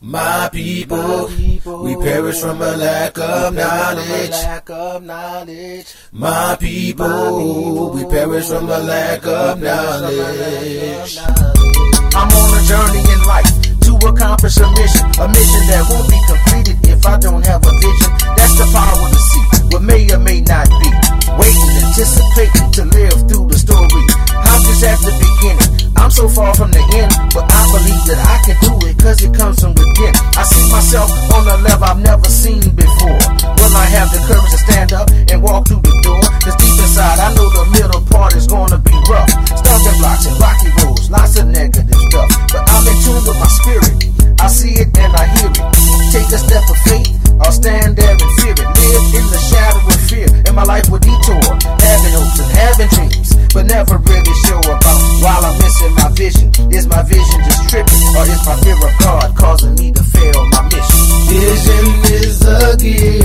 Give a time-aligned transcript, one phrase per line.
[0.00, 1.28] My people,
[1.82, 4.34] we perish from a lack of knowledge.
[6.12, 11.18] My people, we perish from a lack of knowledge.
[12.14, 16.07] I'm on a journey in life to accomplish a mission, a mission that won't
[26.08, 29.20] I'm so far from the end, but I believe that I can do it cause
[29.20, 30.16] it comes from within.
[30.40, 33.20] I see myself on a level I've never seen before.
[33.44, 36.24] Will I have the courage to stand up and walk through the door?
[36.40, 39.28] Cause deep inside, I know the middle part is gonna be rough.
[39.52, 42.32] Stumbling blocks and rocky roads, lots of negative stuff.
[42.56, 44.08] But I'm in tune with my spirit.
[44.40, 45.60] I see it and I hear it.
[46.08, 48.64] Take a step of faith, I'll stand there and fear it.
[48.64, 51.52] Live in the shadow of fear, and my life will detour.
[51.84, 54.87] Having hopes and having dreams, but never really sure about
[55.22, 56.48] while I'm missing my vision.
[56.72, 60.46] Is my vision just tripping, or is my fear of God causing me to fail
[60.48, 61.00] my mission?
[61.28, 63.17] Vision is a gift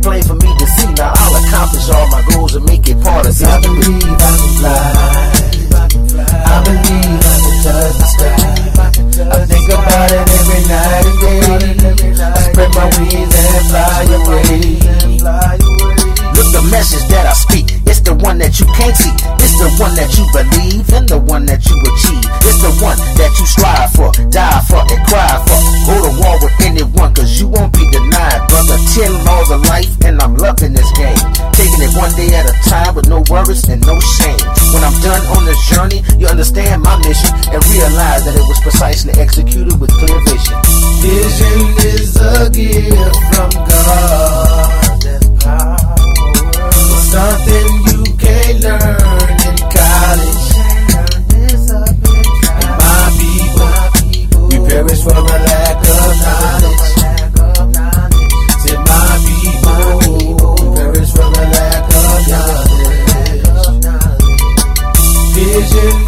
[0.00, 0.92] it plain for me to see.
[0.94, 3.60] Now I'll accomplish all my goals and make it part of I history.
[3.60, 5.50] believe I can fly.
[6.40, 8.60] I believe I can touch the sky.
[9.20, 12.24] I think about it every night and day.
[12.24, 15.00] I spread my wings and fly away.
[16.34, 19.12] Look, the message that I speak, it's the one that you can't see.
[19.44, 22.24] It's the one that you believe and the one that you achieve.
[22.48, 24.79] It's the one that you strive for, die for,
[32.00, 34.40] one day at a time with no worries and no shame.
[34.72, 38.58] When I'm done on this journey, you understand my mission and realize that it was
[38.60, 40.56] precisely executed with clear vision.
[41.04, 41.60] Vision
[41.92, 44.29] is a gift from God.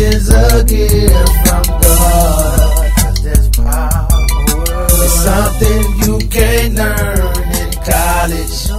[0.00, 2.64] Is a gift from God.
[5.04, 7.18] It's something you can't learn
[7.60, 8.70] in college.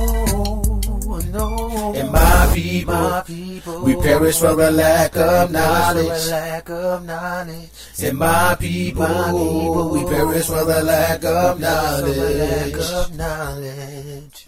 [1.97, 6.29] And my people, we perish for a lack of knowledge.
[8.01, 13.17] And my people, we perish for a lack of knowledge.
[13.17, 14.47] knowledge.